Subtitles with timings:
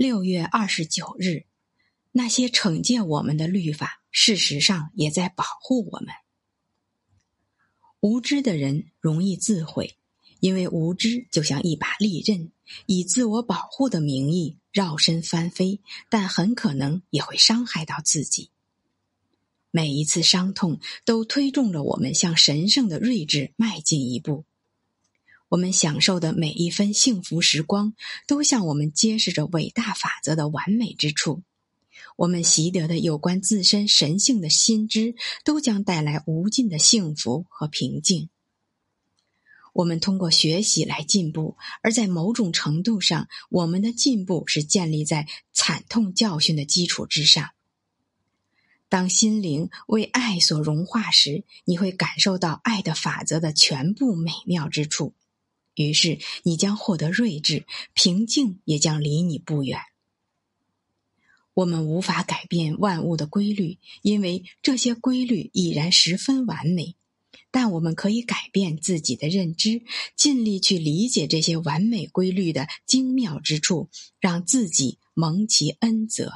[0.00, 1.44] 六月二十九日，
[2.10, 6.08] 那些惩戒我们的律法，事实上也在保护我们。
[8.00, 9.98] 无知的人容易自毁，
[10.38, 12.50] 因为无知就像一把利刃，
[12.86, 18.48] 以自我保护的名义绕身翻飞，但很可能也会伤害到自己。
[19.70, 24.46] 每一次伤痛都推动着我们向神圣的睿智迈进一步。
[25.50, 27.94] 我们享受的每一分幸福时光，
[28.28, 31.42] 都向我们揭示着伟大法则的完美之处。
[32.16, 38.28] 我们习得的有关自身神性的心知，都将带来无尽的幸福和平静。
[39.72, 47.50] 我们通过学习来进步，而在某种程度上，我们的进步是建立在惨痛教训的基础之上。
[48.88, 55.12] 当心灵为爱所融化时，你会感受到爱的法则的全部美妙之处。
[55.80, 59.80] 于是，你将获得睿智，平静也将离你不远。
[61.54, 66.96] 我们无法改变万物的规律，因为这些规律已然十分完美。
[67.52, 69.82] 但我们可以改变自己的认知，
[70.14, 73.88] 尽力去理解这些完美规律的精妙之处，
[74.20, 76.30] 让自己蒙其恩泽。